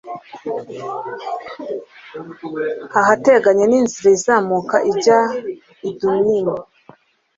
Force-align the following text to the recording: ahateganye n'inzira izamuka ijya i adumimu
ahateganye 2.99 3.65
n'inzira 3.67 4.07
izamuka 4.17 4.75
ijya 4.91 5.19
i 5.89 5.91
adumimu 5.91 6.55